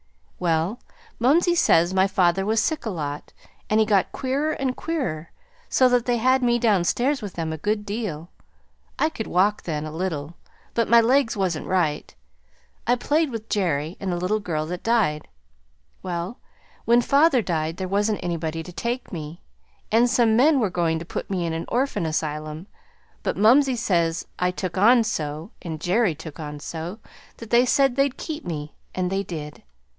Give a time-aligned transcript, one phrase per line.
[0.39, 0.79] "Well,
[1.19, 3.31] mumsey says my father was sick a lot,
[3.69, 5.31] and he got queerer and queerer,
[5.69, 8.31] so that they had me downstairs with them a good deal.
[8.97, 10.33] I could walk then, a little,
[10.73, 12.15] but my legs wasn't right.
[12.87, 15.27] I played with Jerry, and the little girl that died.
[16.01, 16.39] Well,
[16.85, 19.43] when father died there wasn't anybody to take me,
[19.91, 22.65] and some men were goin' to put me in an orphan asylum;
[23.21, 26.97] but mumsey says I took on so, and Jerry took on so,
[27.37, 28.73] that they said they'd keep me.
[28.95, 29.61] And they did.